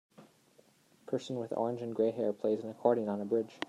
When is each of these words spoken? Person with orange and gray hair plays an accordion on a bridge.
Person 1.05 1.37
with 1.37 1.53
orange 1.55 1.83
and 1.83 1.93
gray 1.95 2.09
hair 2.09 2.33
plays 2.33 2.63
an 2.63 2.71
accordion 2.71 3.07
on 3.07 3.21
a 3.21 3.25
bridge. 3.25 3.59